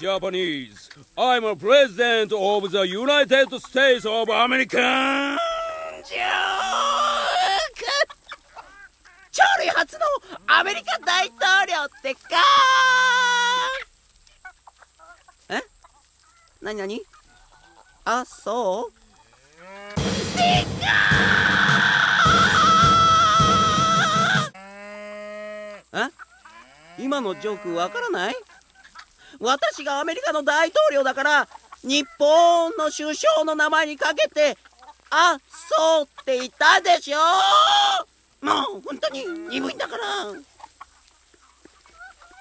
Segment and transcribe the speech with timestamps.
[0.00, 0.90] Japanese.
[1.16, 5.36] I'm a president of the United States of America.
[9.32, 10.00] 鳥類初の
[10.48, 12.20] アメリカ大統領ってか
[15.48, 15.60] え
[16.64, 17.02] なになに
[18.04, 18.92] あそう
[20.36, 20.64] で
[25.92, 26.08] か
[26.98, 28.34] え今のジョークわからない
[29.40, 31.48] 私がアメリカの大統領だから
[31.82, 34.58] 日本の首相の名前にかけて
[35.10, 35.38] 「あ
[35.76, 37.18] そう」って言ったでしょ。
[38.40, 40.02] もう本当に鈍いんだから。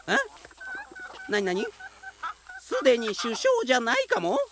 [0.07, 0.17] え？
[1.31, 1.67] なになに
[2.61, 4.35] すでに首相じゃないかも？
[4.35, 4.43] って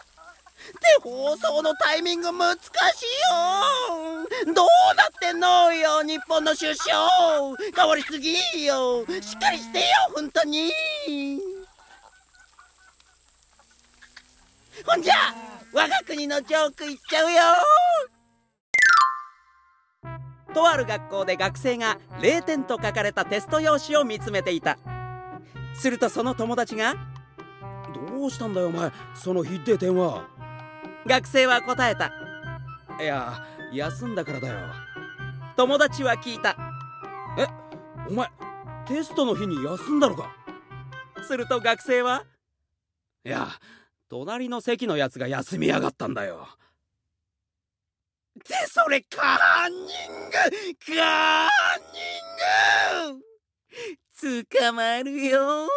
[1.01, 2.65] 放送のタイミング難しい
[4.47, 4.53] よ。
[4.53, 6.97] どうなってんのよ日本の首相。
[7.75, 9.05] 変わりすぎよ。
[9.21, 10.73] しっかりしてよ本当に。
[14.85, 15.13] ほんじゃ
[15.73, 17.41] 我が国のジョークいっちゃうよ。
[20.53, 24.77] とある学校で学生が0点と書かれたテスト用紙を見つめていた。
[25.73, 26.95] するとその友達が
[27.93, 28.91] 「どうしたんだよお前。
[29.13, 30.27] そのひって点は」
[31.05, 32.11] 学生は答えた。
[33.01, 34.59] いや休んだからだよ。
[35.57, 36.55] 友達は聞いた。
[37.37, 37.47] え
[38.09, 38.29] お前
[38.85, 40.31] テストの日に休んだのか？
[41.23, 42.23] すると学生は
[43.25, 43.47] いや
[44.09, 46.47] 隣の席のやつが休みやがったんだよ。
[48.35, 50.35] でそれカンニング
[50.85, 53.25] カンニング。
[54.51, 55.67] 捕まるよ